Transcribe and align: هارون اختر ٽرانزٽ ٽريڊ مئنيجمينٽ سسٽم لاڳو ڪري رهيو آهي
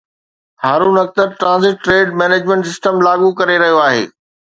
هارون 0.63 0.95
اختر 1.03 1.27
ٽرانزٽ 1.39 1.75
ٽريڊ 1.85 2.07
مئنيجمينٽ 2.21 2.61
سسٽم 2.71 2.95
لاڳو 3.09 3.29
ڪري 3.41 3.57
رهيو 3.65 3.77
آهي 3.87 4.01